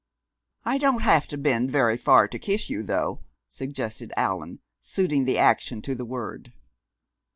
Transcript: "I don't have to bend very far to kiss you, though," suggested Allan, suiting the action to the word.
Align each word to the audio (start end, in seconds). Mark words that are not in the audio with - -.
"I 0.65 0.79
don't 0.79 1.03
have 1.03 1.27
to 1.27 1.37
bend 1.37 1.69
very 1.71 1.95
far 1.95 2.27
to 2.29 2.39
kiss 2.39 2.71
you, 2.71 2.81
though," 2.81 3.21
suggested 3.51 4.11
Allan, 4.17 4.57
suiting 4.81 5.25
the 5.25 5.37
action 5.37 5.79
to 5.83 5.93
the 5.93 6.05
word. 6.05 6.51